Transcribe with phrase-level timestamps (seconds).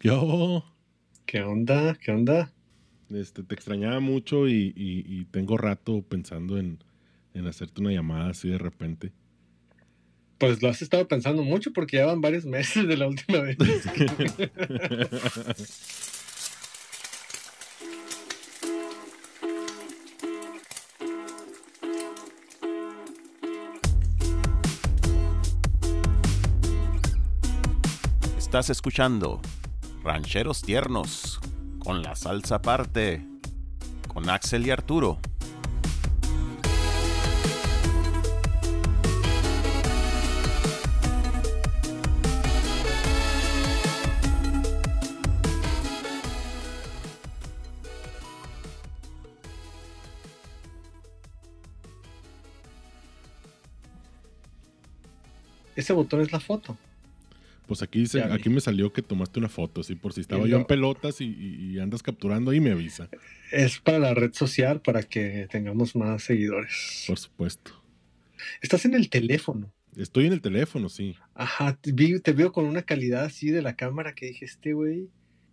[0.00, 0.64] Yo.
[1.26, 1.96] ¿Qué onda?
[2.00, 2.52] ¿Qué onda?
[3.10, 6.82] Este, te extrañaba mucho y, y- y tengo rato pensando en,
[7.34, 9.12] en hacerte una llamada así de repente.
[10.38, 13.56] Pues lo has estado pensando mucho porque ya van varios meses de la última vez.
[28.56, 29.42] Estás escuchando
[30.02, 31.40] Rancheros Tiernos
[31.78, 33.22] con la salsa aparte
[34.08, 35.18] con Axel y Arturo.
[55.74, 56.78] Ese botón es la foto.
[57.66, 60.50] Pues aquí dice, aquí me salió que tomaste una foto, así por si estaba Y
[60.50, 63.08] yo en pelotas y, y- y andas capturando ahí me avisa,
[63.50, 67.04] Es para la red social para que tengamos más seguidores.
[67.08, 67.72] por supuesto.
[68.62, 69.72] Estás en el teléfono.
[69.96, 71.16] Estoy en el teléfono, sí.
[71.34, 74.72] Ajá, te, vi- te veo con una calidad así de la cámara que dije, este
[74.72, 75.08] güey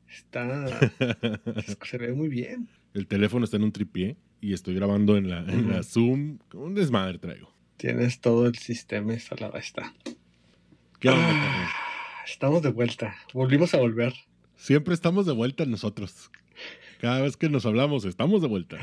[0.07, 0.67] está...
[1.89, 2.67] se ve muy bien.
[2.93, 5.81] el teléfono está en un tripié y estoy grabando en la, en la.
[5.81, 6.37] Zoom.
[6.53, 7.51] Un desmadre traigo.
[7.77, 9.57] Tienes todo el sistema instalado.
[9.57, 9.93] Está.
[10.99, 11.71] ¿Qué onda, Ah?
[12.25, 13.15] Estamos de vuelta.
[13.33, 14.13] Volvimos a volver.
[14.55, 16.31] Siempre estamos de vuelta nosotros.
[16.99, 18.77] Cada vez que nos hablamos, estamos de vuelta.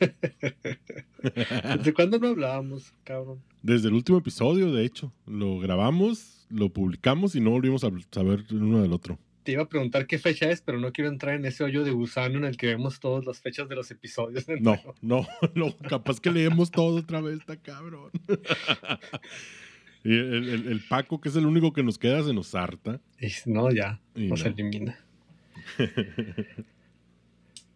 [1.78, 3.42] ¿Desde cuándo no hablábamos, cabrón?
[3.62, 8.44] Desde el último episodio, de hecho, lo grabamos, lo publicamos y no volvimos a saber
[8.50, 9.18] el uno del otro.
[9.44, 11.92] Te iba a preguntar qué fecha es, pero no quiero entrar en ese hoyo de
[11.92, 14.44] gusano en el que vemos todas las fechas de los episodios.
[14.60, 18.10] No, no, no, capaz que leemos todo otra vez, está cabrón.
[20.06, 23.00] y el, el- el Paco, que es el único que nos queda, se nos harta.
[23.20, 24.50] Y si no, ya, Y nos no.
[24.50, 24.96] elimina.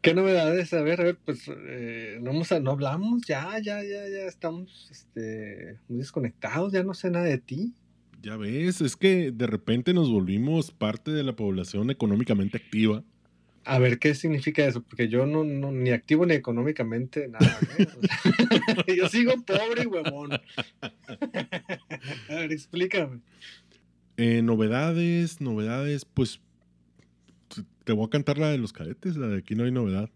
[0.02, 0.72] ¿Qué novedades?
[0.72, 4.88] A ver, a ver, pues eh, no, hemos- no hablamos, ya, ya, ya, ya estamos
[4.90, 7.74] este, muy desconectados, ya no sé nada de ti.
[8.22, 13.02] Ya ves, es que de repente nos volvimos parte de la población económicamente activa.
[13.64, 14.82] A ver, ¿qué significa eso?
[14.82, 17.58] Porque yo no, no ni activo ni económicamente nada.
[17.78, 17.86] ¿eh?
[17.96, 18.00] O
[18.84, 20.32] sea, yo sigo pobre y huevón.
[20.80, 23.20] A ver, explícame.
[24.16, 26.40] Eh, novedades, novedades, pues
[27.84, 30.10] te voy a cantar la de los cadetes, la de aquí no hay novedad.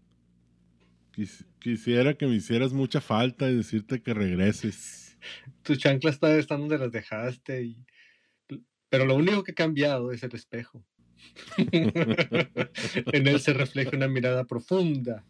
[1.15, 5.17] Quis- quisiera que me hicieras mucha falta y decirte que regreses.
[5.63, 7.63] Tu chancla está, está donde las dejaste.
[7.63, 7.77] Y...
[8.89, 10.83] Pero lo único que ha cambiado es el espejo.
[11.57, 15.23] en él se refleja una mirada profunda.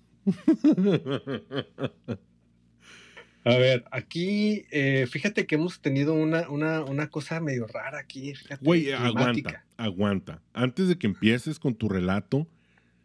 [3.45, 8.33] A ver, aquí, eh, fíjate que hemos tenido una, una, una cosa medio rara aquí.
[8.59, 9.05] Güey, climática.
[9.07, 10.41] aguanta, aguanta.
[10.53, 12.47] Antes de que empieces con tu relato,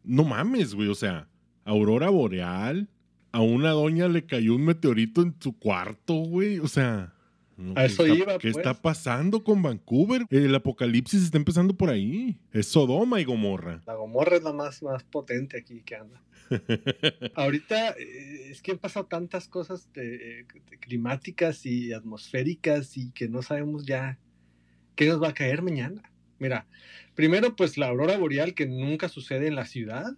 [0.03, 1.29] no mames, güey, o sea,
[1.65, 2.89] aurora boreal,
[3.33, 7.13] a una doña le cayó un meteorito en su cuarto, güey, o sea...
[7.61, 8.57] no, A ¿qué eso está- iba, ¿Qué pues.
[8.57, 10.23] está pasando con Vancouver?
[10.31, 12.39] El apocalipsis está empezando por ahí.
[12.53, 13.83] Es Sodoma y Gomorra.
[13.87, 16.23] La Gomorra es la más, más potente aquí que anda.
[17.35, 23.29] Ahorita eh, es que han pasado tantas cosas de- de climáticas y atmosféricas y que
[23.29, 24.19] no sabemos ya
[24.97, 26.03] qué nos va a caer mañana.
[26.39, 26.67] Mira,
[27.15, 30.17] primero pues la aurora boreal que nunca sucede en la ciudad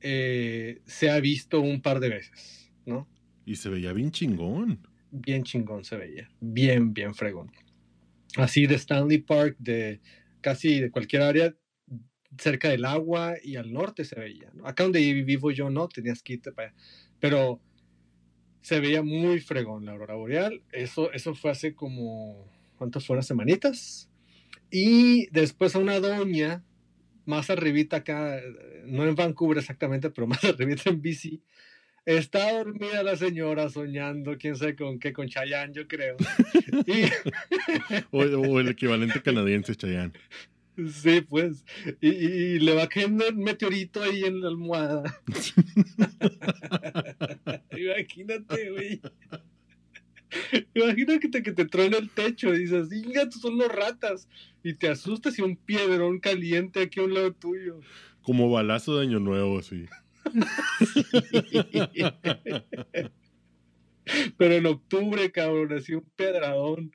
[0.00, 3.08] eh, se ha visto un par de veces, ¿no?
[3.44, 4.86] Y se veía bien chingón.
[5.18, 7.50] Bien chingón se veía, bien, bien fregón.
[8.36, 10.00] Así de Stanley Park, de
[10.42, 11.54] casi de cualquier área
[12.38, 14.50] cerca del agua y al norte se veía.
[14.52, 14.66] ¿no?
[14.66, 16.76] Acá donde vivo yo no, tenías que irte para allá.
[17.18, 17.60] Pero
[18.60, 20.62] se veía muy fregón la aurora boreal.
[20.70, 22.46] Eso, eso fue hace como,
[22.76, 23.22] ¿cuántas fueron?
[23.22, 24.10] Semanitas.
[24.70, 26.62] Y después a una doña,
[27.24, 28.40] más arribita acá,
[28.84, 31.40] no en Vancouver exactamente, pero más arribita en BC,
[32.06, 36.16] está dormida la señora soñando, quién sabe con qué, con Chayanne, yo creo.
[36.86, 37.04] Y,
[38.10, 40.12] O, o el equivalente canadiense, Chayanne.
[40.92, 41.64] Sí, pues.
[42.00, 45.20] Y, le va cayendo un meteorito ahí en la almohada.
[47.76, 49.00] Imagínate, güey.
[50.74, 54.28] Imagínate que te truena el techo y dices, "Inga, son los ratas.
[54.62, 57.80] Y te asustas y un piedrón caliente aquí a un lado tuyo.
[58.22, 59.86] Como balazo de año nuevo, así.
[64.38, 66.92] Pero en octubre, cabrón, así un pedradón.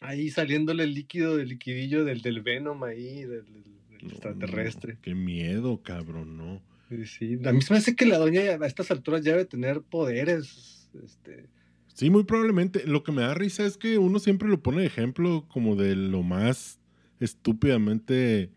[0.00, 4.94] Ahí saliéndole el líquido del liquidillo del, del Venom ahí, del, del- del No, extraterrestre.
[4.94, 6.62] no, qué miedo, cabrón, ¿no?
[6.88, 7.38] Sí, sí.
[7.46, 10.90] A mí se me hace que la doña a estas alturas ya debe tener poderes.
[11.02, 11.48] Este,
[11.94, 12.86] Sí, muy probablemente.
[12.86, 15.94] Lo que me da risa es que uno siempre lo pone de ejemplo como de
[15.94, 16.80] lo más
[17.20, 18.50] estúpidamente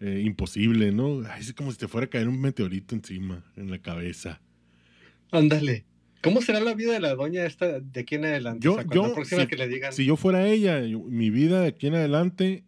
[0.00, 1.22] eh, imposible, ¿no?
[1.28, 4.40] Ay, es como si te fuera a caer un meteorito encima, en la cabeza.
[5.30, 5.84] Ándale.
[6.22, 8.64] ¿Cómo será la vida de la doña esta de aquí en adelante?
[8.64, 9.92] Yo, O sea, cuando yo, próxima si, que le digan.
[9.92, 12.64] si yo fuera ella, yo- mi vida de aquí en adelante,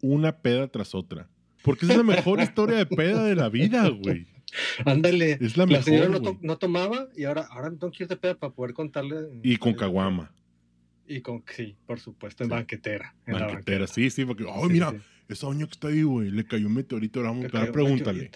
[0.00, 1.28] una peda tras otra.
[1.62, 4.26] Porque es la mejor historia de peda de la vida, güey.
[4.84, 5.38] Ándale.
[5.40, 6.38] Es la La, señora no, to- güey.
[6.46, 9.28] no tomaba y ahora, ahora tengo que ir de peda para poder contarle.
[9.44, 10.32] Y con Eh, caguama,
[11.06, 12.54] Y con, sí, por supuesto, en Sí.
[12.54, 13.14] banquetera.
[13.26, 13.86] en la banquetera.
[13.86, 14.96] Sí, sí, porque, ay, Sí, mira, sí.
[15.34, 18.30] Esa doña que está ahí, güey, le cayó un meteorito, ahora vamos a pregúntale.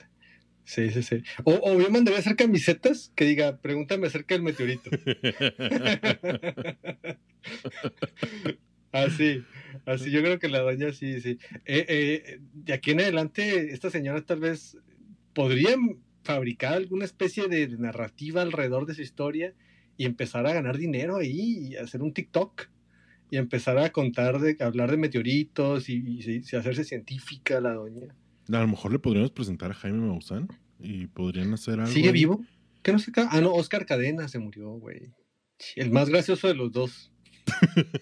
[0.65, 1.23] Sí, sí, sí.
[1.45, 4.91] O, o yo mandaría hacer camisetas que diga, pregúntame acerca del meteorito.
[8.93, 9.45] así,
[9.85, 11.39] así, yo creo que la doña sí, sí.
[11.67, 14.79] Eh, eh, de aquí en adelante, esta señora tal vez
[15.35, 15.77] podría
[16.23, 19.53] fabricar alguna especie de narrativa alrededor de su historia
[19.99, 22.69] y empezar a ganar dinero ahí y hacer un TikTok
[23.31, 28.15] y empezar a contar de hablar de meteoritos y, y- y hacerse científica la doña.
[28.49, 30.49] A lo mejor le podríamos presentar a Jaime Maussan
[30.79, 31.93] y podrían hacer algo.
[31.93, 32.13] ¿Sigue ahí.
[32.13, 32.45] vivo?
[32.83, 33.11] ¿Qué no sé?
[33.17, 35.11] Ah, no, Oscar Cadena se murió, güey.
[35.77, 37.11] El más gracioso de los dos.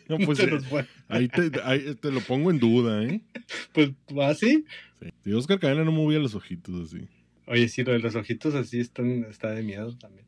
[0.08, 0.86] No, pues, Se nos fue.
[1.08, 3.22] ahí, te, ahí te lo pongo en duda, ¿eh?
[3.72, 3.90] Pues,
[4.22, 4.64] ¿así?
[5.00, 5.08] Sí.
[5.24, 7.06] Si Oscar Cadena no movía los ojitos así.
[7.46, 10.26] Oye, sí, lo de los ojitos así están, está de miedo también.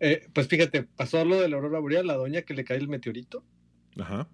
[0.00, 2.88] Eh, pues fíjate, pasó lo de la aurora boreal, la doña que le cae el
[2.88, 3.44] meteorito,
[3.98, 4.28] Ajá.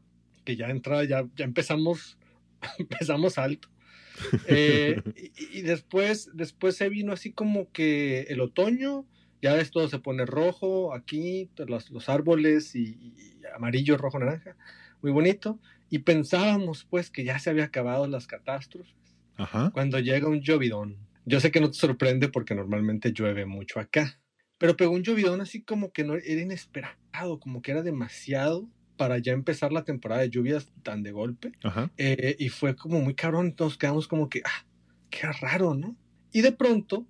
[0.44, 2.18] que ya entra, ya, ya empezamos,
[2.78, 3.68] empezamos alto.
[4.46, 9.06] Eh, y, y después, después se vino así como que el otoño,
[9.40, 14.56] ya ves, todo se pone rojo aquí, los, los árboles y, y amarillo, rojo, naranja,
[15.00, 15.58] muy bonito.
[15.88, 18.94] Y pensábamos pues que ya se había acabado las catástrofes
[19.36, 19.70] Ajá.
[19.72, 20.98] cuando llega un llovidón.
[21.24, 24.20] Yo sé que no te sorprende porque normalmente llueve mucho acá,
[24.58, 28.68] pero pegó un llovidón así como que no era inesperado, como que era demasiado
[29.02, 31.50] para ya empezar la temporada de lluvias tan de golpe.
[31.64, 31.90] Ajá.
[31.96, 34.64] Eh, y fue como muy cabrón, nos quedamos como que, ah,
[35.10, 35.96] qué raro, ¿no?
[36.32, 37.04] Y de pronto,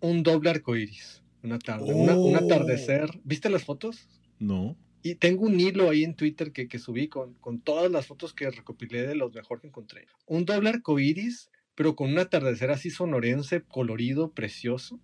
[0.00, 2.38] un doble arcoíris, una tarde, una- un Oh.
[2.38, 3.10] atardecer.
[3.24, 4.08] ¿Viste las fotos?
[4.38, 4.76] No.
[5.02, 8.32] Y tengo un hilo ahí en Twitter que, que subí con, con todas las fotos
[8.34, 10.06] que recopilé de los mejor que encontré.
[10.26, 15.00] Un doble arcoíris, pero con un atardecer así sonorense, colorido, precioso.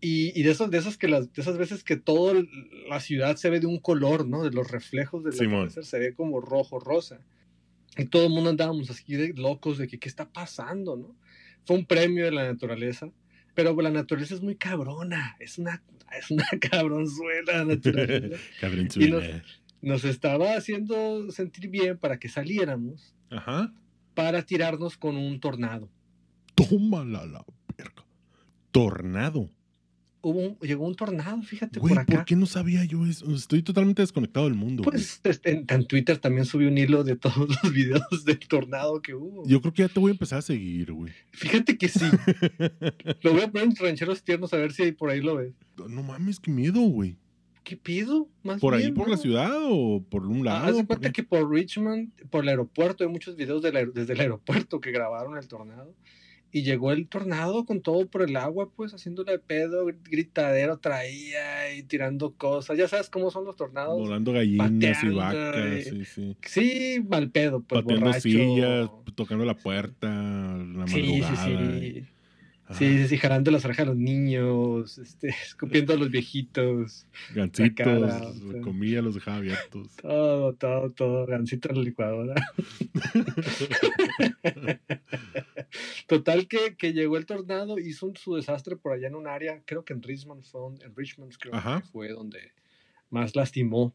[0.00, 2.42] Y, y de, esas, de, esas que las, de esas veces que toda
[2.88, 4.42] la ciudad se ve de un color, ¿no?
[4.42, 7.20] De los reflejos del atardecer se ve como rojo, rosa.
[7.98, 11.16] Y todo el mundo andábamos así de locos de que qué está pasando, ¿no?
[11.66, 13.10] Fue un premio de la naturaleza.
[13.54, 15.82] Pero la naturaleza es muy cabrona, es una,
[16.18, 18.36] es una cabronzuela la naturaleza
[18.96, 19.24] Y nos-
[19.82, 23.72] nos estaba haciendo sentir bien para que saliéramos Ajá.
[24.14, 25.90] para tirarnos con un tornado.
[26.54, 27.44] Tómala la
[27.76, 28.04] verga.
[28.70, 29.50] Tornado.
[30.22, 32.24] Hubo un- llegó un tornado, fíjate Güey, por ¿por acá.
[32.26, 33.34] qué no sabía yo eso?
[33.34, 34.82] Estoy totalmente desconectado del mundo.
[34.82, 39.00] Pues este, en, en Twitter también subí un hilo de todos los videos del tornado
[39.00, 39.46] que hubo.
[39.46, 41.12] Yo creo que ya te voy a empezar a seguir, güey.
[41.32, 42.04] Fíjate que sí.
[43.22, 45.52] lo voy a poner en rancheros tiernos a ver si por ahí lo ves.
[45.88, 47.16] No mames, qué miedo, güey.
[47.64, 48.28] ¿Qué pido?
[48.42, 49.12] Más ¿Por ahí, por ¿no?
[49.14, 50.66] la ciudad o por un Ah, lado?
[50.66, 54.14] Haz de ¿Por cuenta que por Richmond, por el aeropuerto, hay muchos videos del desde
[54.14, 55.94] el aeropuerto que grabaron el tornado.
[56.52, 61.84] Y llegó el tornado con todo por el agua, pues haciéndole pedo, gritadero traía y
[61.84, 62.76] tirando cosas.
[62.76, 63.98] Ya sabes cómo son los tornados.
[64.00, 66.36] Volando gallinas y vacas, y- sí, sí.
[66.42, 68.20] Sí, mal pedo, pues Pateando borracho.
[68.28, 71.36] sillas, tocando la puerta, la Sí, sí, madrugada.
[71.46, 72.04] sí.
[72.72, 72.98] Sí, Ajá.
[72.98, 77.04] sí, sí, jalando las orejas a los niños, este, escupiendo a los viejitos.
[77.34, 78.60] Gancitos, cara, o sea.
[78.60, 79.96] comía, los dejaba abiertos.
[80.00, 82.34] Todo, todo, todo, gancito en la licuadora.
[86.06, 89.62] Total que, que llegó el tornado, hizo un- su desastre por allá en un área,
[89.64, 91.80] creo que en Richmond, fue donde- en Richmond creo Ajá.
[91.82, 92.52] que fue donde
[93.10, 93.94] más lastimó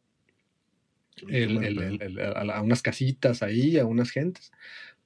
[1.27, 4.51] el- el- el- a, unas casitas ahí, a unas gentes.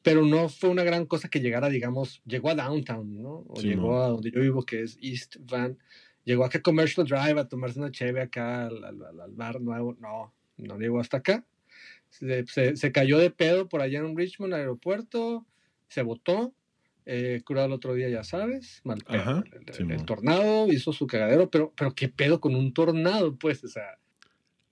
[0.02, 3.46] Pero no fue una gran cosa que llegara, digamos, llegó a Downtown, ¿no?
[3.50, 5.78] O Sí, llegó a donde yo vivo, que es East Van.
[6.24, 9.60] Llegó acá a Commercial Drive a tomarse una cheve acá al, al- al- al bar
[9.62, 9.96] nuevo.
[10.00, 11.46] No, no llegó hasta acá.
[12.10, 15.46] Se, se- se cayó de pedo por allá en Richmond, aeropuerto.
[15.90, 16.54] Se botó.
[17.12, 18.82] Eh, curado el otro día, ya sabes.
[18.84, 19.20] Mal pedo.
[19.20, 23.64] Ajá, el, sí, tornado hizo su cagadero, pero, pero qué pedo con un tornado, pues.
[23.64, 23.98] O sea,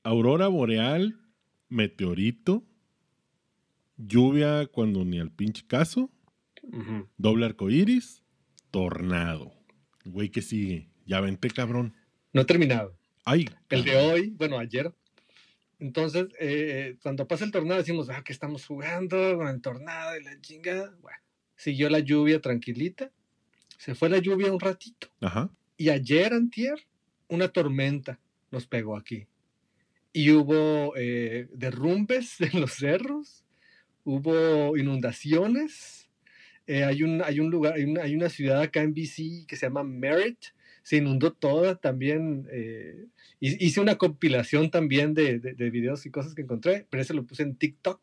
[0.03, 1.19] Aurora boreal,
[1.67, 2.63] meteorito,
[3.97, 6.09] lluvia cuando ni al pinche caso,
[7.17, 8.23] doble arcoíris,
[8.71, 9.51] tornado.
[10.05, 10.89] Güey, ¿qué sigue?
[11.05, 11.93] Ya vente, cabrón.
[12.31, 12.95] no he terminado.
[13.25, 14.93] Ay, El de hoy, bueno, ayer.
[15.79, 20.23] Entonces, eh, cuando pasa el tornado, decimos, ah, que estamos jugando con el tornado y
[20.23, 20.95] la chingada.
[21.01, 21.19] Bueno,
[21.57, 23.11] siguió la lluvia tranquilita.
[23.77, 25.07] Se fue la lluvia un ratito.
[25.19, 25.49] Ajá.
[25.75, 26.79] Y ayer, antier,
[27.27, 28.19] una tormenta
[28.51, 29.27] nos pegó aquí.
[30.13, 33.43] Y hubo eh, derrumbes en los cerros.
[34.03, 36.09] hubo inundaciones.
[36.65, 39.55] Eh, hay, un, hay un lugar, hay una, hay una ciudad acá en BC que
[39.55, 40.47] se llama Merritt,
[40.83, 42.47] se inundó toda también.
[42.51, 43.05] Eh,
[43.39, 47.43] hice una compilación también de, de, videos y cosas que encontré, pero ese lo puse
[47.43, 48.01] en TikTok.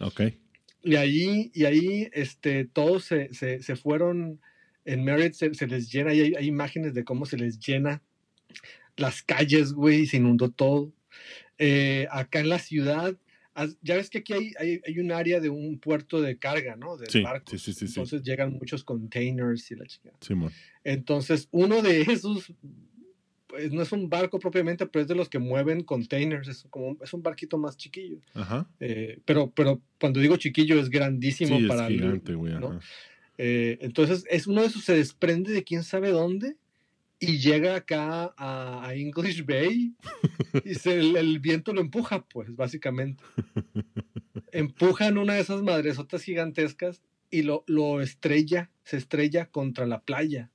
[0.00, 0.20] Ok.
[0.86, 4.40] Y ahí, y ahí este, todos se, se, se fueron,
[4.84, 8.02] en Merritt se, se les llena, y hay, hay, imágenes de cómo se les llena
[8.96, 10.92] las calles, güey, se inundó todo.
[11.58, 13.16] Eh, acá en la ciudad,
[13.82, 16.96] ya ves que aquí hay, hay, hay, un área de un puerto de carga, ¿no?
[16.96, 20.12] De sí, sí, sí, sí, Entonces llegan muchos containers y la chica.
[20.20, 20.34] Sí,
[20.84, 22.52] Entonces, uno de esos,
[23.70, 26.48] no es un barco propiamente, pero es de los que mueven containers.
[26.48, 28.18] Es, como, es un barquito más chiquillo.
[28.34, 28.68] Ajá.
[28.80, 31.88] Eh, pero, pero cuando digo chiquillo, es grandísimo sí, para.
[31.88, 32.54] Es gigante, güey.
[32.54, 32.78] ¿no?
[33.38, 36.56] Eh, entonces, es uno de esos se desprende de quién sabe dónde
[37.18, 39.94] y llega acá a, English Bay
[40.64, 43.22] y se, el, viento lo empuja, pues, básicamente.
[44.52, 50.50] Empujan una de esas madresotas gigantescas y lo, lo estrella, se estrella contra la playa.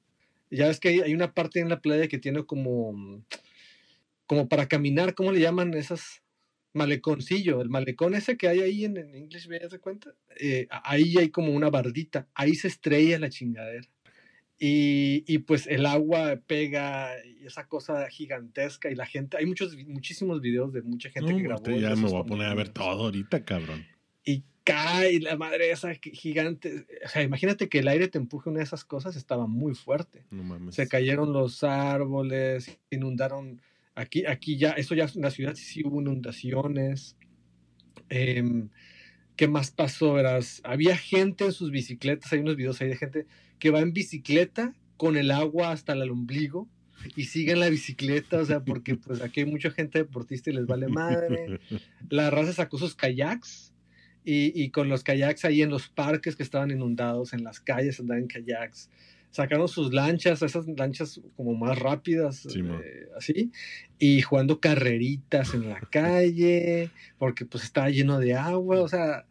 [0.52, 3.24] Ya ves que hay, una parte en la playa que tiene como,
[4.26, 6.22] como para caminar, ¿cómo le llaman esas?
[6.74, 10.16] Maleconcillo, el malecón ese que hay ahí en, English Bay, ¿te cuenta?
[10.40, 13.86] Eh, ahí hay como una bardita, ahí se estrella la chingadera.
[14.58, 19.76] Y, y, pues el agua pega y esa cosa gigantesca y la gente, hay muchos,
[19.88, 21.66] muchísimos videos de mucha gente que grabó.
[21.72, 23.86] Ya me voy a poner a ver todo ahorita, cabrón.
[24.64, 26.86] Cae la madre esa gigante.
[27.06, 30.24] O sea, imagínate que el aire te empuje una de esas cosas, estaba muy fuerte.
[30.30, 30.76] No mames.
[30.76, 33.62] Se cayeron los árboles, inundaron.
[33.96, 37.18] Aquí, aquí ya, eso ya en la ciudad sí hubo inundaciones.
[38.10, 38.68] Eh,
[39.36, 40.14] ¿Qué más pasó?
[40.14, 43.26] Verás, había gente en sus bicicletas, hay unos videos ahí de gente
[43.58, 46.70] que va en bicicleta con el agua hasta el ombligo
[47.16, 50.68] y siguen la bicicleta, o sea, porque pues aquí hay mucha gente deportista y les
[50.68, 51.60] vale madre.
[52.10, 53.71] La raza sacó sus kayaks
[54.24, 58.00] y, y, con los kayaks ahí en los parques que estaban inundados, en las calles
[58.00, 58.90] andaban en kayaks.
[59.32, 63.52] Sacaron sus lanchas, esas lanchas como más rápidas, eh, así,
[63.98, 69.26] y jugando carreritas en la calle, porque pues estaba lleno de agua, o sea,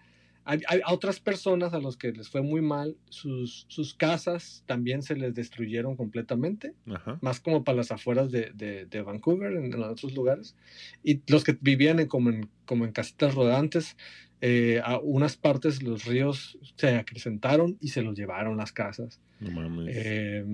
[0.45, 5.03] hay, a otras personas a los que les fue muy mal, sus, sus casas también
[5.03, 6.75] se les destruyeron completamente,
[7.21, 8.51] más como para las afueras de,
[8.89, 10.57] de, Vancouver, en, otros lugares.
[11.05, 13.97] Y los que vivían en, como, en, como en casitas rodantes,
[14.41, 19.21] eh, a unas partes los ríos se acrecentaron y se los llevaron las casas.
[19.39, 19.95] No mames.
[19.97, 20.45] Eh,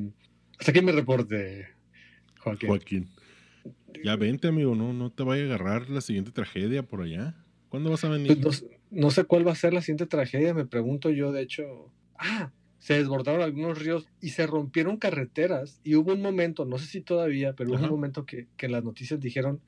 [0.59, 1.69] hasta aquí me reporte,
[2.41, 2.69] Joaquín.
[2.69, 3.09] Joaquín.
[4.05, 7.35] Ya vente, amigo, no, no te vaya a agarrar la siguiente tragedia por allá.
[7.69, 8.41] ¿Cuándo vas a venir?
[8.41, 11.93] Pues no, sé cuál va a ser la siguiente tragedia, me pregunto yo, de hecho.
[12.19, 15.81] Ah, se desbordaron algunos ríos y se rompieron carreteras.
[15.83, 18.85] Y hubo un momento, no sé si todavía, pero hubo un momento que, que las
[18.85, 19.61] noticias dijeron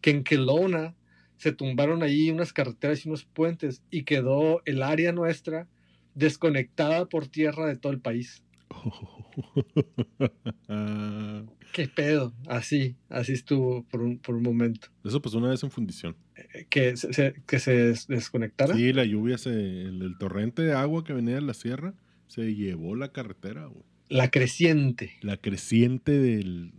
[0.00, 0.94] que en Kelowna
[1.36, 5.68] se tumbaron ahí unas carreteras y unos puentes y quedó el área nuestra
[6.14, 8.42] desconectada por tierra de todo el país.
[11.72, 12.32] ¿Qué pedo?
[12.48, 14.88] Así, así estuvo por un, por un momento.
[15.04, 16.16] Eso pasó una vez en fundición.
[16.34, 18.74] Eh, ¿Que se, que se desconectara?
[18.74, 21.94] Sí, la lluvia, se, el, torrente de agua que venía de la sierra
[22.28, 23.68] se llevó la carretera,
[24.08, 25.12] La creciente.
[25.20, 26.72] La creciente del...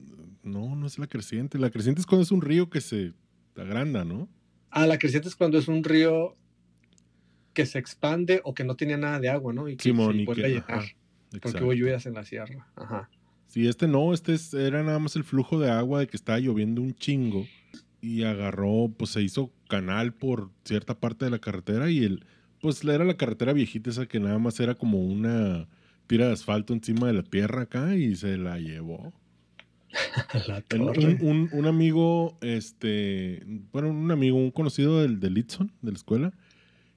[0.43, 1.59] No, no es la creciente.
[1.59, 3.13] La creciente es cuando es un río que se
[3.55, 4.27] agranda, ¿no?
[4.77, 6.35] Ah, la creciente es cuando es un río
[7.53, 9.67] que se expande o que no tenía nada de agua, ¿no?
[9.67, 10.85] Y que se vuelve a llenar.
[11.41, 12.67] Porque hubo lluvias en la sierra.
[12.75, 13.09] Ajá.
[13.47, 16.83] Sí, este no, este era nada más el flujo de agua de que estaba lloviendo
[16.83, 17.47] un chingo
[18.01, 22.23] y agarró, pues se hizo canal por cierta parte de la carretera y el,
[22.61, 25.67] pues era la carretera viejita esa que nada más era como una
[26.05, 29.11] tira de asfalto encima de la tierra acá y se la llevó.
[31.21, 36.33] un, un, amigo, este, bueno, un amigo, un conocido del, del Litson, de la escuela,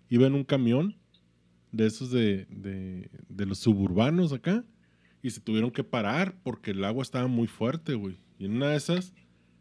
[0.09, 0.97] iba en un camión
[1.73, 4.65] de esos de, de, los suburbanos acá
[5.23, 8.19] y se tuvieron que parar porque el agua estaba muy fuerte, güey.
[8.39, 9.15] Y en una de esas,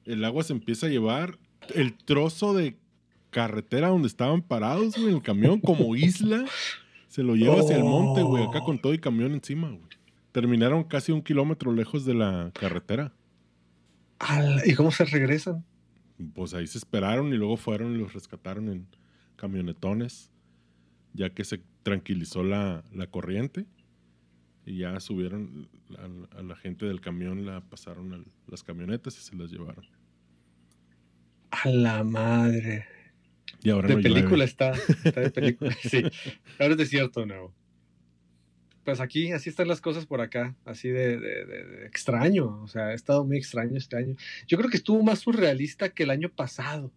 [0.06, 1.38] el agua se empieza a llevar
[1.76, 2.78] el trozo de
[3.30, 6.46] carretera donde estaban parados, güey, el camión como isla,
[7.08, 9.90] se lo lleva hacia el monte, güey, acá con todo y camión encima, güey.
[10.32, 13.12] Terminaron casi un kilómetro lejos de la carretera.
[14.66, 15.66] ¿Y cómo se regresan?
[16.34, 18.88] Pues ahí se esperaron y luego fueron y los rescataron en
[19.38, 20.32] camionetones,
[21.14, 23.66] ya que se tranquilizó la, corriente
[24.66, 25.70] y ya subieron
[26.36, 29.86] a, la gente del camión, la pasaron a las camionetas y se las llevaron.
[31.52, 32.86] A la madre.
[33.64, 34.74] Y ahora de película está,
[35.04, 35.72] está de película.
[35.82, 36.04] sí,
[36.60, 37.54] ahora es desierto, no
[38.90, 43.24] pues aquí, así están las cosas por acá, así de, extraño, o sea, ha estado
[43.24, 44.16] muy extraño este año.
[44.48, 46.92] Yo creo que estuvo más surrealista que el año pasado.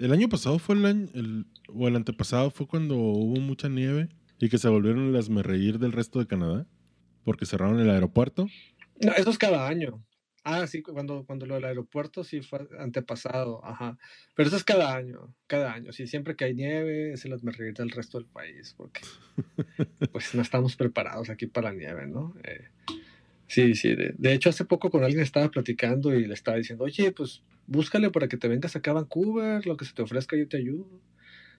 [0.00, 4.08] El año pasado fue el año, el- o el antepasado fue cuando hubo mucha nieve
[4.38, 6.66] y que se volvieron las reír del resto de Canadá
[7.24, 8.46] porque cerraron el aeropuerto.
[9.00, 10.02] No, eso es cada año.
[10.50, 13.98] Ah, sí, cu- cuando, cuando lo del aeropuerto sí fue antepasado, ajá.
[14.34, 15.92] Pero eso es cada año, cada año.
[15.92, 19.02] Sí, siempre que hay nieve, es el reír del resto del país, porque
[20.10, 22.34] pues no estamos preparados aquí para la nieve, ¿no?
[22.44, 22.68] Eh,
[23.46, 23.94] sí, sí.
[23.94, 27.42] De, de hecho, hace poco con alguien estaba platicando y le estaba diciendo, oye, pues
[27.66, 30.56] búscale para que te vengas acá a Vancouver, lo que se te ofrezca yo te
[30.56, 30.88] ayudo.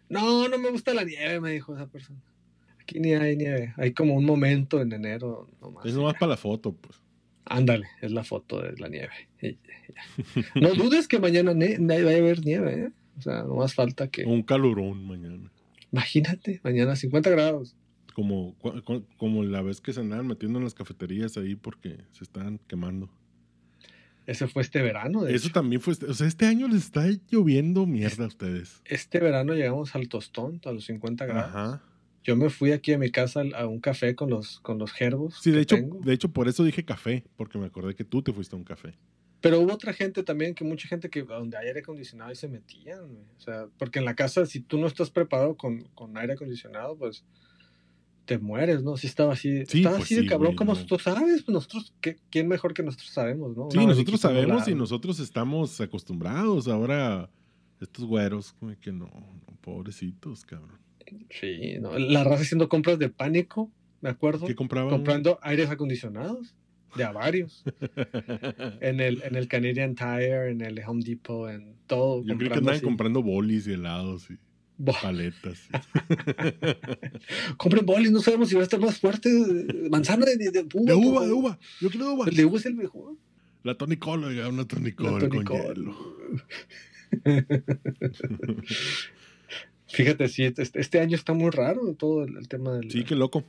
[0.10, 2.20] No, no me gusta la nieve, me dijo esa persona.
[2.82, 5.86] Aquí ni hay nieve, hay como un momento en enero nomás.
[5.86, 7.00] Es nomás para la foto, pues.
[7.50, 9.12] Ándale, es la foto de la nieve.
[10.56, 12.92] No dudes que mañana vaya a haber nieve, ¿eh?
[13.18, 14.24] O sea, no más falta que.
[14.24, 15.52] Un calorón mañana.
[15.92, 17.76] Imagínate, mañana 50 grados.
[18.14, 18.56] Como,
[19.18, 23.10] como la vez que se andaban metiendo en las cafeterías ahí porque se estaban quemando.
[24.28, 25.24] Ese fue este verano.
[25.24, 25.54] De Eso hecho.
[25.54, 25.96] también fue.
[26.08, 28.82] O sea, este año les está lloviendo mierda a ustedes.
[28.86, 31.50] Este verano llegamos al tostón, a los 50 grados.
[31.50, 31.84] Ajá.
[32.24, 35.38] Yo me fui aquí a mi casa a un café con los, con los gerbos.
[35.42, 36.00] Sí, de hecho, tengo.
[36.02, 38.66] de hecho, por eso dije café, porque me acordé que tú te fuiste a un
[38.66, 38.98] café.
[39.42, 42.50] Pero hubo otra gente también, que mucha gente que donde hay aire acondicionado y se
[42.50, 43.00] metían.
[43.38, 46.98] O sea, porque en la casa, si tú no estás preparado con, con aire acondicionado,
[46.98, 47.24] pues
[48.26, 48.98] te mueres, ¿no?
[48.98, 50.86] Si estaba así, Sí, estaba pues así de sí, cabrón güey, como no.
[50.86, 53.70] tú sabes, pues nosotros, ¿qué- ¿quién mejor que nosotros sabemos, no?
[53.72, 56.68] Sí, Una nosotros sabemos y nosotros estamos acostumbrados.
[56.68, 57.30] Ahora,
[57.80, 60.78] estos güeros, como que no, no, pobrecitos, cabrón.
[61.30, 64.46] Sí, no, la raza haciendo compras de pánico, me acuerdo.
[64.48, 64.90] ¿Qué compraban?
[64.90, 66.56] Comprando aires acondicionados
[66.96, 67.64] de a varios.
[68.82, 72.24] en, el, en el Canadian Tire, en el Home Depot, en todo.
[72.24, 72.86] Yo creo que andaban así.
[72.86, 74.38] comprando bolis y helados y
[75.02, 75.68] paletas.
[77.58, 79.30] compren bolis, no sabemos si va a estar más fuerte.
[79.90, 80.86] Manzana de, de, de uva.
[80.86, 81.60] de uva, de uva.
[81.82, 82.28] Yo quiero uva.
[82.28, 83.16] El de uva es el mejor.
[83.64, 85.76] La tonicol, oiga, una Tony con Cole.
[85.76, 86.16] hielo.
[89.90, 92.92] Fíjate, sí, este, este año está muy raro todo el, el tema del.
[92.92, 93.44] Sí, qué loco.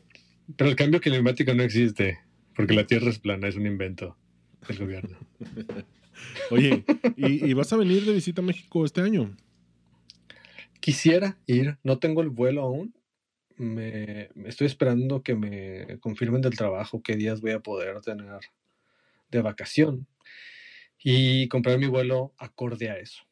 [0.56, 2.18] Pero el cambio climático no existe,
[2.56, 4.16] porque la Tierra es plana, es un invento
[4.66, 5.18] del gobierno.
[6.50, 6.84] Oye,
[7.16, 9.36] ¿y, y vas a venir de visita a México este año?
[10.80, 12.94] Quisiera ir, no tengo el vuelo aún.
[13.56, 18.40] Me, me estoy esperando que me confirmen del trabajo qué días voy a poder tener
[19.30, 20.06] de vacación
[21.02, 23.22] y comprar mi vuelo acorde a eso.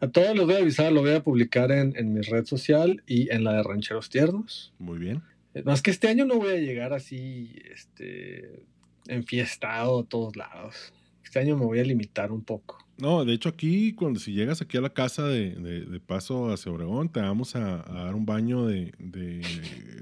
[0.00, 3.02] A todos los voy a avisar, lo voy a publicar en, en mi red social
[3.06, 4.72] y en la de Rancheros Tiernos.
[4.78, 5.22] Muy bien.
[5.54, 8.64] Eh, Más que este año no voy a llegar así, este,
[9.08, 10.92] enfiestado a todos lados.
[11.24, 12.78] Este año me voy a limitar un poco.
[12.96, 16.52] No, de hecho aquí, cuando si llegas aquí a la casa de, de- de paso
[16.52, 19.40] hacia Obregón, te vamos a, a dar un baño de, de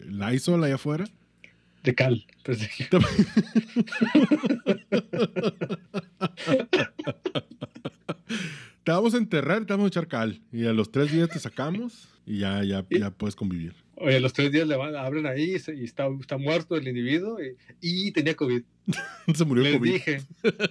[0.08, 1.04] Lysol allá afuera.
[1.84, 2.26] De cal.
[2.44, 2.68] pues, de-
[8.84, 10.40] Te vamos a enterrar y te vamos a echar cal.
[10.52, 13.74] Y a los tres días te sacamos y ya, ya, ya puedes convivir.
[13.94, 16.88] Oye, los tres días le van, abren ahí y, se- y está, está muerto el
[16.88, 18.62] individuo y, y tenía COVID.
[19.34, 19.92] Se murió el les COVID.
[19.92, 20.22] dije,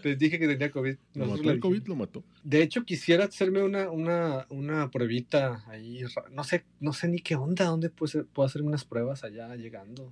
[0.03, 0.95] les dije que tenía COVID.
[1.13, 2.23] Lo mató el COVID, lo mató.
[2.43, 6.01] De hecho, quisiera hacerme una, una, una pruebita ahí.
[6.33, 10.11] No sé, no sé ni qué onda, dónde puedo, puedo hacerme unas pruebas allá llegando.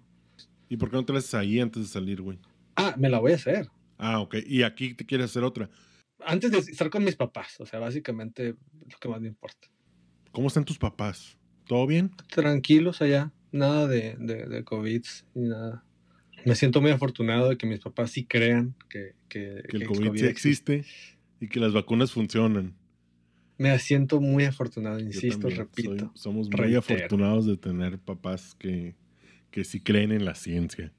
[0.70, 2.38] ¿Y por qué no te la haces ahí antes de salir, güey?
[2.78, 3.68] Ah, me la voy a hacer.
[3.98, 4.36] Ah, ok.
[4.46, 5.70] Y aquí te quieres hacer otra.
[6.26, 8.56] Antes de estar con mis papás, o sea, básicamente
[8.90, 9.68] lo que más me importa.
[10.32, 11.38] ¿Cómo están tus papás?
[11.66, 12.12] ¿Todo bien?
[12.30, 15.04] Tranquilos allá, nada de, de, de COVID
[15.36, 15.84] ni nada.
[16.46, 19.86] Me siento muy afortunado de que mis papás sí crean que, que, Que el que
[19.86, 20.86] COVID sí existe
[21.40, 22.76] y que las vacunas funcionan.
[23.58, 25.58] Me siento muy afortunado, insisto, también.
[25.60, 25.90] repito.
[25.98, 26.80] Soy- somos muy reitero.
[26.80, 28.96] afortunados de tener papás que,
[29.52, 30.94] que sí creen en la ciencia.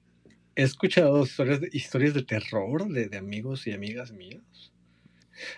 [0.57, 4.75] He escuchado historias de, historias de terror de, de amigos y amigas míos.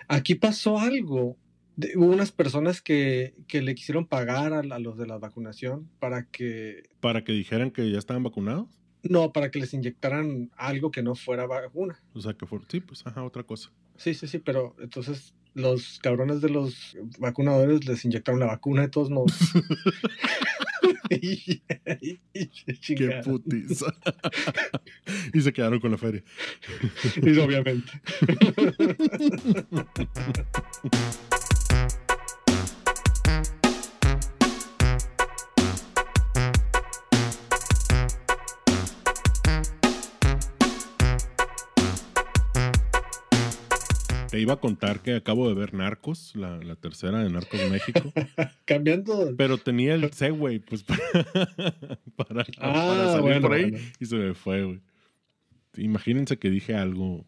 [0.07, 1.37] Aquí pasó algo.
[1.75, 5.89] De- hubo unas personas que, que le quisieron pagar a, a los de la vacunación
[5.99, 8.67] para que, Para que dijeran que ya estaban vacunados.
[9.03, 12.01] no, para que les inyectaran algo que no fuera vacuna.
[12.13, 13.71] O sea, que fue, sí, pues, ajá, otra cosa.
[13.97, 18.89] Sí, sí, sí, pero entonces los cabrones de los vacunadores les inyectaron la vacuna de
[18.89, 19.33] todos modos.
[21.21, 21.61] y,
[22.01, 23.21] y- y- Qué chingada.
[23.21, 23.93] putiza.
[25.33, 26.23] y se quedaron con la feria.
[27.21, 27.91] Y obviamente.
[44.33, 48.01] Te iba a contar que acabo de ver Narcos, la, la tercera de Narcos México.
[48.65, 49.35] Cambiando.
[49.37, 50.99] Pero tenía el Segway, pues, para,
[52.15, 53.69] para, Ah, para salir bueno, por ahí.
[53.69, 53.87] bueno.
[53.99, 54.81] Y se me fue, güey.
[55.77, 57.27] Imagínense que dije algo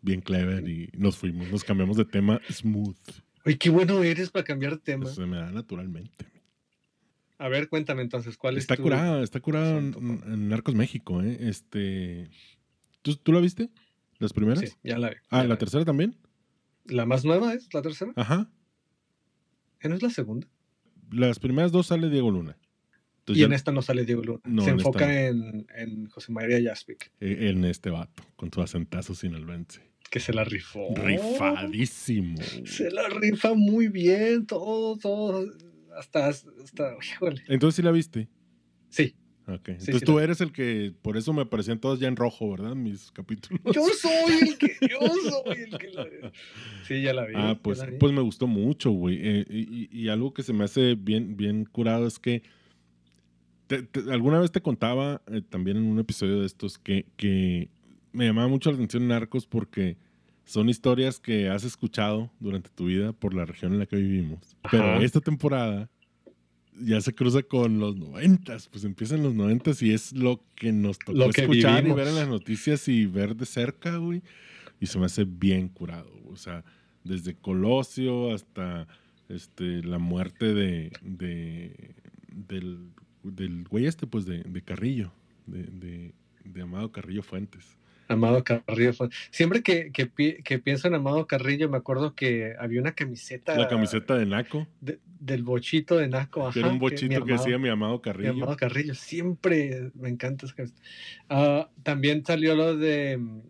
[0.00, 1.50] bien clever y nos fuimos.
[1.50, 2.96] Nos cambiamos de tema smooth.
[3.44, 5.02] Oye, qué bueno eres para cambiar de tema.
[5.02, 6.24] Pues se me da naturalmente.
[7.36, 8.84] A ver, cuéntame entonces, ¿cuál Está es tu...
[8.84, 11.36] curada, está curada en, Narcos México, ¿eh?
[11.40, 12.30] Este.
[13.02, 13.68] ¿Tú, tú la viste?
[14.18, 14.60] ¿Las primeras?
[14.60, 15.16] Sí, ya la vi.
[15.28, 15.58] Ah, ¿la vi.
[15.58, 16.16] tercera también?
[16.88, 18.12] ¿La más nueva es la tercera?
[18.16, 18.50] Ajá.
[19.80, 20.48] ¿Eh, ¿No es la segunda?
[21.10, 22.56] Las primeras dos sale Diego Luna.
[23.20, 24.40] Entonces y ya- en esta no sale Diego Luna.
[24.44, 28.60] No, Se en enfoca en, en José María Jaspic, eh, en este vato, con su
[28.62, 29.82] acentazo sinaloense.
[30.10, 30.88] que se la rifó.
[30.96, 32.38] Rifadísimo.
[32.64, 35.44] Se la rifa muy bien, todo, todo.
[35.98, 37.42] Hasta, hasta, híjole.
[37.48, 38.28] Entonces sí la viste.
[38.88, 39.14] Sí,
[39.48, 39.68] Ok.
[39.70, 42.74] Entonces sí tú eres el que, por eso me aparecían todos ya en rojo, ¿verdad?
[42.74, 43.60] Mis capítulos.
[43.74, 44.98] yo soy el que, yo
[45.44, 46.06] soy el que la
[46.86, 47.32] Sí, ya la vi.
[47.34, 47.96] Ah, pues, vi.
[47.98, 49.18] pues me gustó mucho, güey.
[49.22, 52.42] Eh, y, y- y algo que se me hace bien, bien curado es que
[53.66, 57.68] te- te- alguna vez te contaba eh, también en un episodio de estos que, que
[58.12, 59.96] me llamaba mucho la atención Narcos porque
[60.44, 64.56] son historias que has escuchado durante tu vida por la región en la que vivimos.
[64.70, 65.90] Pero esta temporada
[66.82, 70.98] ya se cruza con los noventas, pues empiezan los noventas y es lo que nos
[70.98, 74.22] tocó Lo que escuchar y ver en las noticias y ver de cerca, güey.
[74.80, 76.64] Y se me hace bien curado, o sea,
[77.04, 78.86] desde Colosio hasta
[79.28, 81.94] este, la muerte de, de-
[82.32, 82.90] del,
[83.24, 85.12] del güey este, pues de, de Carrillo,
[85.46, 86.14] de, de-
[86.44, 87.77] de Amado Carrillo Fuentes.
[88.08, 88.92] Amado Carrillo.
[89.30, 90.08] Siempre que, que,
[90.42, 93.56] que pienso en Amado Carrillo, me acuerdo que había una camiseta.
[93.56, 96.50] La camiseta de Naco, de- del bochito de Naco.
[96.54, 98.30] era un bochito mi que, amado- decía mi amado Mi Carrillo.
[98.32, 100.80] amado Carrillo, siempre me encanta esa camiseta.
[101.28, 103.40] Ah, también salió lo de mm,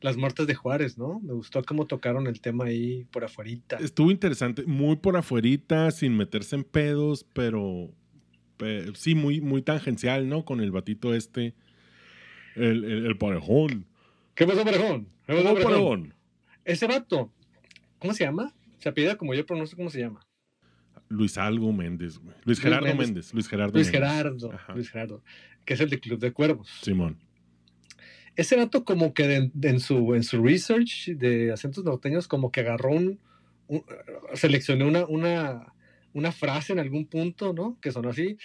[0.00, 1.20] las muertes de Juárez, ¿no?
[1.20, 3.76] Me gustó cómo tocaron el tema ahí por afuerita.
[3.78, 7.90] Estuvo interesante, muy por afuerita, sin meterse en pedos, pero,
[8.56, 10.44] pe- sí, muy, muy tangencial, ¿no?
[10.44, 11.54] Con el batito este,
[12.56, 13.86] el, el, el parejón.
[14.38, 15.08] ¿Qué pasó, Parejón?
[15.26, 15.96] ¿Qué pasó.
[16.64, 17.34] Ese vato,
[17.98, 18.54] ¿cómo se llama?
[18.78, 20.20] Se apellida como yo, sé cómo se llama.
[21.08, 22.36] Luis Algo Méndez, güey.
[22.44, 23.06] Luis Gerardo Méndez.
[23.08, 23.34] Méndez.
[23.34, 23.90] Luis Gerardo Luis.
[23.90, 24.52] Gerardo.
[24.76, 25.24] Luis Gerardo,
[25.64, 26.68] que es el de Club de Cuervos.
[26.82, 27.18] Simón.
[28.36, 32.52] Ese vato como que de- de- en, su, en su research de acentos norteños como
[32.52, 33.18] que agarró un,
[33.66, 33.84] un-
[34.34, 35.74] seleccionó una, una,
[36.12, 37.76] una frase en algún punto, ¿no?
[37.82, 38.36] Que sonó así.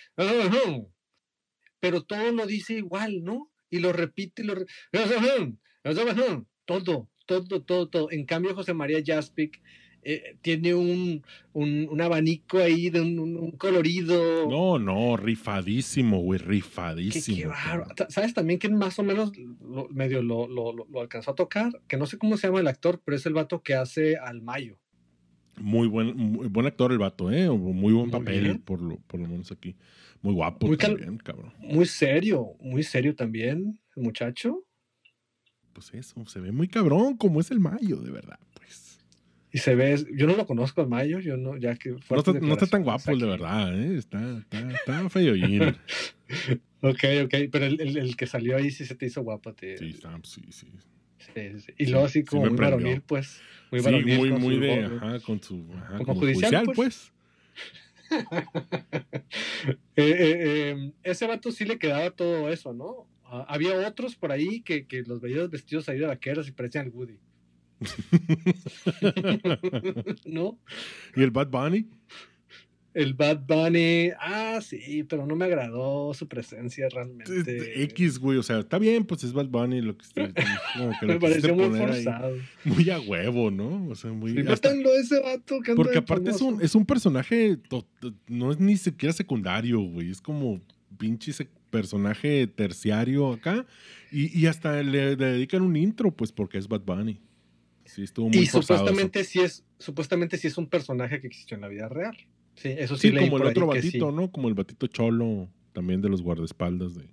[1.79, 3.51] Pero todo lo dice igual, ¿no?
[3.73, 4.55] Y lo repite y lo...
[4.55, 4.65] re-
[6.65, 8.11] Todo, todo, todo, todo.
[8.11, 9.61] En cambio, José María Jaspic
[10.03, 14.47] eh, tiene un, un, un abanico ahí de un, colorido.
[14.49, 17.51] No, no, rifadísimo, güey, Qué, rifadísimo.
[17.87, 17.93] qué.
[17.95, 21.35] Ta- ¿Sabes también que más o menos lo- medio lo, lo- lo- lo alcanzó a
[21.35, 21.81] tocar?
[21.87, 24.41] Que no sé cómo se llama el actor, pero es el vato que hace al
[24.41, 24.77] Mayo.
[25.59, 27.49] Muy buen, muy buen actor el vato, ¿eh?
[27.49, 28.61] Muy buen Muy papel, bien.
[28.61, 29.75] por lo, por lo menos aquí.
[30.23, 31.53] Muy guapo Muy también, cabrón.
[31.59, 34.65] Muy serio, muy serio también, el muchacho.
[35.73, 38.99] Pues eso, se ve muy cabrón como es el mayo, de verdad, pues.
[39.51, 42.33] Y se ve, yo no lo conozco al Mayo, yo no, ya que No está,
[42.33, 43.97] no está tan guapo, el de verdad, ¿eh?
[43.97, 45.01] Está, está, está.
[46.81, 49.51] Ok, ok, pero el, el- el que salió ahí sí se te hizo guapo.
[49.51, 49.77] a ti.
[49.77, 50.67] Sí, está, sí, sí.
[51.17, 51.73] Sí, sí.
[51.77, 53.41] Y luego así sí como me muy varonil, pues.
[53.71, 54.17] Muy Sí, varonil.
[54.17, 56.33] muy, con muy su de, ajá, con su, ajá, Como como judicial,
[56.65, 56.75] judicial, pues.
[56.75, 57.13] pues.
[59.95, 63.07] Eh, eh, eh, ese vato sí le quedaba todo eso, ¿no?
[63.23, 66.87] Ah, había otros por ahí que, que los veías vestidos ahí de vaqueros y parecían
[66.87, 67.19] el Woody.
[70.25, 70.59] ¿No?
[71.15, 71.87] ¿Y el Bad Bunny?
[72.93, 77.83] El Bad Bunny, ah, sí, pero no me agradó su presencia realmente.
[77.85, 80.31] X, güey, o sea, está bien, pues es Bad Bunny lo que está,
[80.77, 82.37] como que me pareció muy ahí, forzado.
[82.65, 83.87] muy a huevo, ¿no?
[83.89, 87.57] O sea, muy Sí, hasta- ese vato que porque aparte es un, es un personaje
[87.57, 90.61] to- to- no es ni siquiera secundario, güey, es como
[90.99, 91.31] pinche
[91.71, 93.65] personaje terciario acá
[94.11, 97.19] y, y hasta le, le dedican un intro, pues porque es Bad Bunny.
[97.85, 98.85] Sí, estuvo muy Y forzado eso.
[98.85, 102.15] supuestamente sí es, supuestamente sí es un personaje que existió en la vida real.
[102.55, 104.15] Sí, eso sí, Sí, leí como el otro batito, sí.
[104.15, 104.31] ¿no?
[104.31, 107.09] Como el batito cholo también de los guardaespaldas de,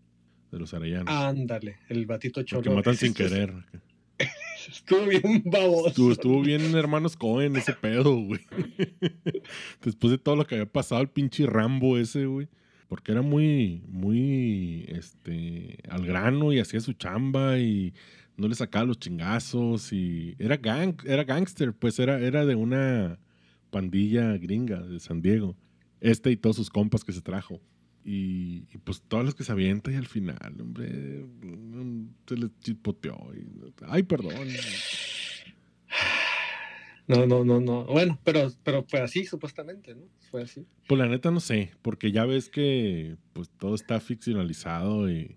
[0.51, 1.09] de los arayanos.
[1.09, 2.63] Ándale, el batito cholo.
[2.63, 3.53] que matan sin querer.
[4.69, 5.89] Estuvo bien baboso.
[5.89, 8.41] Estuvo, estuvo bien hermanos Cohen ese pedo, güey.
[9.83, 12.49] Después de todo lo que había pasado el pinche Rambo ese, güey.
[12.89, 17.95] Porque era muy, muy, este, al grano y hacía su chamba y
[18.37, 23.19] no le sacaba los chingazos y era gang, era gangster, pues era, era de una
[23.71, 25.57] pandilla gringa de San Diego.
[26.01, 27.61] Este y todos sus compas que se trajo.
[28.05, 31.27] Y, y, pues todos los que se avienta y al final, hombre,
[32.27, 33.17] se les chispoteó.
[33.35, 34.35] y- ay, perdón.
[37.07, 37.85] No, no, no, no.
[37.87, 40.05] Bueno, pero, pero fue así, supuestamente, ¿no?
[40.31, 40.65] Fue así.
[40.87, 45.37] Pues la neta no sé, porque ya ves que pues todo está ficcionalizado y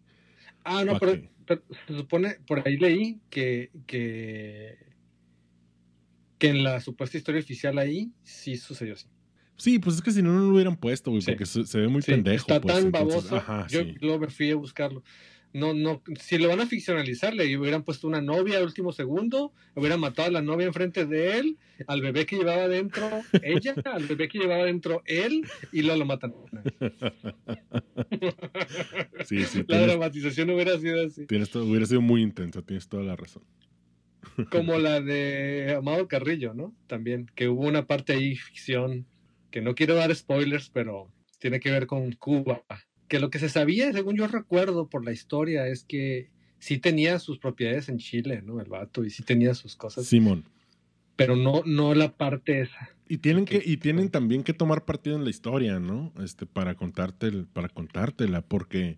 [0.63, 4.77] Ah, no, ¿Pa' pero, pero se supone, por ahí leí que, que,
[6.43, 9.07] que en la supuesta historia oficial ahí sí sucedió así.
[9.55, 11.31] Sí, pues es que si no, no lo hubieran puesto, güey, Sí.
[11.31, 12.41] porque se, se ve muy Sí, pendejo.
[12.41, 13.35] está pues, tan entonces, baboso.
[13.37, 13.95] Ajá, yo sí.
[14.19, 15.03] me fui a buscarlo.
[15.53, 19.53] No, no, si lo van a ficcionalizar, le hubieran puesto una novia al último segundo,
[19.75, 23.07] hubieran matado a la novia enfrente de él, al bebé que llevaba dentro
[23.43, 26.33] ella, al bebé que llevaba dentro él, y luego lo matan.
[29.25, 31.25] Sí, sí, La tienes, dramatización hubiera sido así.
[31.27, 33.43] tienes todo- hubiera sido muy intenso, tienes toda la razón.
[34.51, 36.73] Como la de Amado Carrillo, ¿no?
[36.87, 39.05] También, que hubo una parte ahí, ficción,
[39.51, 42.63] que no quiero dar spoilers, pero tiene que ver con Cuba.
[43.07, 47.19] Que lo que se sabía, según yo recuerdo por la historia, es que sí tenía
[47.19, 48.59] sus propiedades en Chile, ¿no?
[48.61, 50.45] El vato, y sí tenía sus cosas, Simón.
[51.15, 52.89] pero no, no la parte esa.
[53.07, 56.11] Y tienen que, y tienen también que tomar partido en la historia, ¿no?
[56.23, 58.97] Este, para contarte, el- para contártela, porque,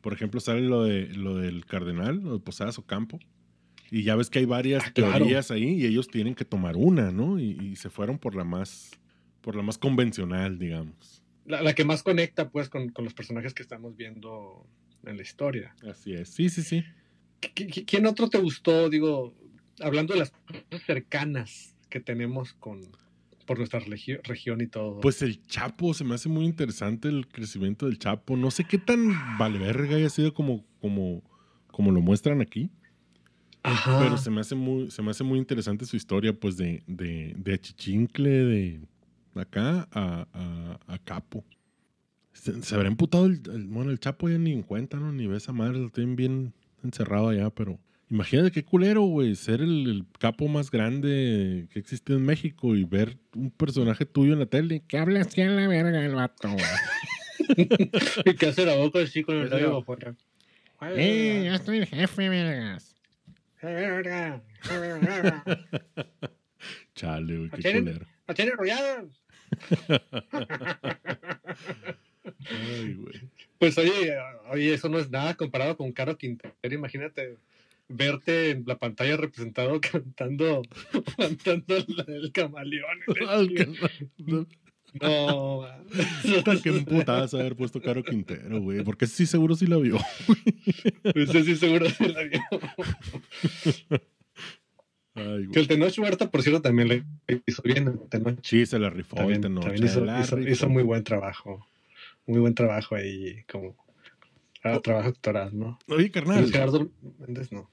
[0.00, 3.20] por ejemplo, sale lo de lo del cardenal, lo de Posadas Ocampo,
[3.98, 5.18] y ya ves que hay varias Ah, claro.
[5.18, 7.38] teorías ahí, y ellos tienen que tomar una, ¿no?
[7.38, 8.90] Y, y se fueron por la más,
[9.40, 11.22] por la más convencional, digamos.
[11.46, 14.66] La, la que más conecta, pues, con, con los personajes que estamos viendo
[15.04, 15.74] en la historia.
[15.88, 16.30] Así es.
[16.30, 16.82] Sí, sí, sí.
[17.40, 18.88] ¿Qui- qui- ¿Quién otro te gustó?
[18.88, 19.34] Digo,
[19.80, 22.80] hablando de las cosas cercanas que tenemos con
[23.46, 25.00] por nuestra regio- región y todo.
[25.00, 28.38] Pues el Chapo, se me hace muy interesante el crecimiento del Chapo.
[28.38, 31.22] No sé qué tan valverga haya sido como, como,
[31.70, 32.70] como lo muestran aquí.
[33.64, 33.98] Ajá.
[34.00, 37.34] Pero se me hace muy, se me hace muy interesante su historia, pues, de, de,
[37.36, 38.80] de Achichincle, de
[39.34, 41.44] acá a, a, a Capo.
[42.32, 45.12] Se, se habrá emputado el, el- bueno, el Chapo ya ni en cuenta, ¿no?
[45.12, 47.78] Ni ve esa madre, lo tienen bien encerrado allá, pero
[48.10, 52.84] imagínate qué culero, güey, ser el, el capo más grande que existe en México y
[52.84, 56.48] ver un personaje tuyo en la tele que habla así a la verga el vato,
[56.50, 56.64] güey.
[58.26, 59.84] ¿Y qué hace la boca así con el labio?
[61.00, 62.93] ¡Eh, ya estoy el jefe, vergas!
[66.94, 67.84] Chale, güey, qué ¿Tienen?
[67.84, 68.06] culero.
[68.26, 69.04] ¡La tiene enrollada!
[72.50, 73.20] Ay, güey.
[73.58, 74.16] Pues oye,
[74.50, 76.54] oye, eso no es nada comparado con Caro Quintero.
[76.62, 77.36] Imagínate
[77.88, 80.62] verte en la pantalla representado cantando,
[81.16, 82.98] cantando el, el camaleón.
[85.00, 85.66] No.
[86.22, 88.82] Puta, qué emputada se haber puesto Caro Quintero, güey.
[88.84, 89.98] Porque sí, seguro sí la vio.
[91.02, 92.40] Ese sí seguro se la vio.
[95.16, 97.04] Ay, Que el Tenoch Huerta, por cierto, también le
[97.46, 98.38] hizo bien el Tenoch.
[98.42, 101.66] Sí, se la rifó También, el Tenoch, también hizo, muy buen trabajo.
[102.26, 103.76] Muy buen trabajo ahí, como
[104.64, 104.80] ah, Oh.
[104.80, 105.78] trabajo actoral, ¿no?
[105.88, 107.70] Oye, carnal, Gerardo Méndez no.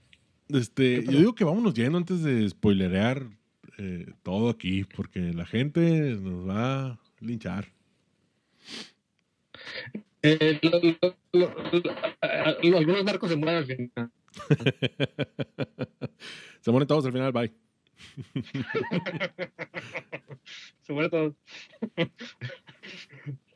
[0.50, 3.26] este, ¿Qué yo digo que vámonos yendo antes de spoilerear
[3.78, 7.66] eh, todo aquí, porque la gente nos va linchar.
[10.24, 10.80] Eh, lo-
[11.34, 11.54] lo-
[12.62, 14.12] lo- algunos narcos se mueren al final.
[16.62, 17.52] se mueren todos al final, bye.
[20.82, 21.34] se mueren todos.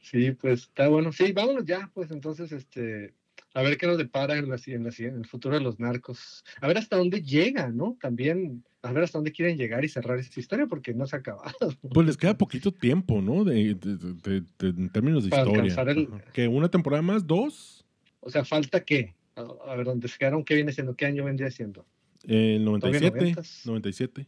[0.02, 1.12] sí, pues está bueno.
[1.12, 3.14] Sí, vámonos ya, pues entonces, este,
[3.56, 6.44] a ver qué nos depara en, la, en, la, en el futuro de los narcos.
[6.62, 7.98] A ver hasta dónde llega, ¿no?
[8.02, 11.20] También, a ver hasta dónde quieren llegar y cerrar esta historia, porque no se ha
[11.20, 11.56] acabado.
[11.94, 13.44] Pues les queda poquito tiempo, ¿no?
[13.44, 15.62] De, de- de- de- en términos de Para historia.
[15.72, 16.10] alcanzar el-.
[16.34, 17.26] ¿Que una temporada más?
[17.26, 17.86] ¿Dos?
[18.20, 19.16] O sea, falta qué?
[19.36, 19.42] A,
[19.72, 20.44] a ver, ¿dónde se quedaron?
[20.44, 20.96] ¿Qué viene siendo?
[20.96, 21.86] ¿Qué año vendría siendo?
[22.28, 23.18] El 97.
[23.20, 23.62] noventas.
[23.66, 24.28] 97.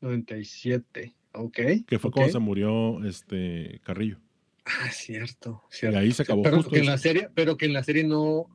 [0.00, 1.14] 97.
[1.32, 1.58] Ok.
[1.86, 2.14] Que fue ok.
[2.14, 4.18] cuando se murió este Carrillo.
[4.80, 5.62] Ah, cierto.
[5.82, 6.90] Y ahí se acabó Pero justo que en eso.
[6.92, 8.46] la serie, pero que en la serie no,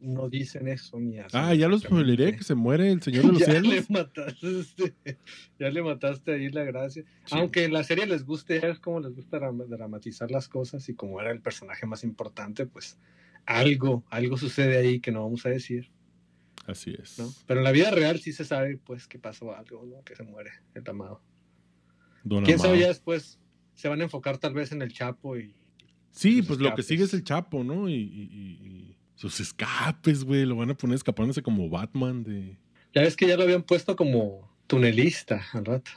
[0.00, 1.36] no dicen eso ni así.
[1.38, 3.68] Ah, ya lo spoileré que se muere el señor de los ya cielos.
[3.72, 4.94] le mataste,
[5.58, 7.04] ya le mataste ahí la gracia.
[7.24, 7.34] Sí.
[7.38, 10.94] Aunque en la serie les guste, es como les gusta dram- dramatizar las cosas y
[10.94, 12.98] como era el personaje más importante, pues
[13.46, 15.90] algo, algo sucede ahí que no vamos a decir,
[16.66, 17.18] Así es.
[17.18, 17.28] ¿no?
[17.46, 20.02] Pero en la vida real sí se sabe, pues, que pasó algo, ¿no?
[20.02, 21.20] Que se muere el amado.
[22.22, 23.38] Don ¿Quién sabe ya después?
[23.74, 25.54] Se van a enfocar tal vez en el Chapo y...
[26.10, 27.88] Sí, pues lo que sigue es el Chapo, ¿no?
[27.88, 30.44] Y, y- y- y sus escapes, güey.
[30.46, 32.56] Lo van a poner escapándose como Batman de.
[32.94, 35.90] Ya ves que ya lo habían puesto como tunelista al rato,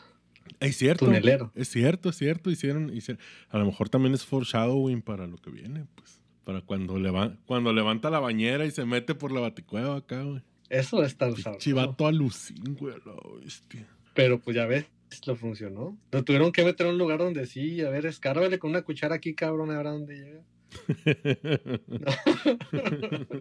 [0.59, 1.05] Es cierto.
[1.05, 1.51] tunelero.
[1.53, 2.49] Es cierto, es cierto.
[2.49, 3.21] Hicieron, hicieron.
[3.49, 6.19] A lo mejor también es foreshadowing para lo que viene, pues.
[6.43, 10.41] Para cuando, leva- cuando levanta la bañera y se mete por la baticueva acá, güey.
[10.69, 11.59] Eso está sabroso.
[11.59, 13.13] Chivato alucín, güey, la
[13.43, 13.87] bestia.
[14.15, 14.85] Pero pues ya ves,
[15.25, 15.97] lo funcionó.
[16.11, 19.15] Lo tuvieron que meter a un lugar donde sí, a ver, escárbale con una cuchara
[19.15, 20.41] aquí, cabrón, a ver a dónde llega.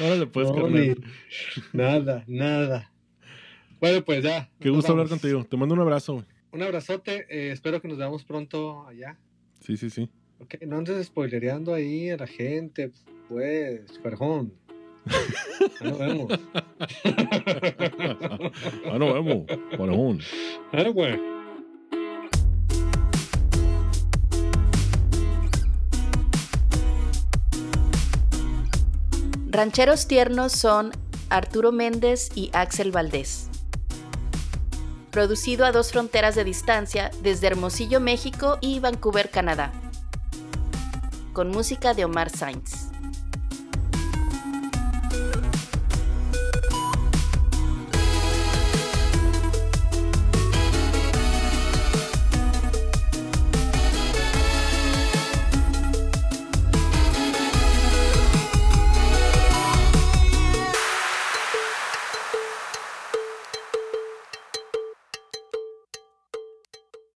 [0.00, 0.72] Órale, pues, No, carnal.
[0.72, 0.94] ni-
[1.72, 2.92] nada, nada.
[3.80, 4.50] Bueno, pues ya.
[4.60, 5.44] Qué gusto hablar contigo.
[5.44, 6.24] Te mando un abrazo.
[6.52, 9.18] Un abrazote, eh, espero que nos veamos pronto allá.
[9.60, 10.08] Sí, sí, sí.
[10.38, 12.90] Ok, no andes spoilereando ahí a la gente,
[13.28, 14.52] pues, perjón.
[15.06, 16.32] Ahí nos vemos.
[18.86, 19.46] Ah, nos vemos.
[19.76, 20.20] Parejón.
[20.72, 21.18] Ah, güey.
[29.48, 30.92] Rancheros tiernos son
[31.28, 33.48] Arturo Méndez y Axel Valdés.
[35.10, 39.70] Producido a dos fronteras de distancia desde Hermosillo, México y Vancouver, Canadá.
[41.34, 42.81] Con música de Omar Sainz.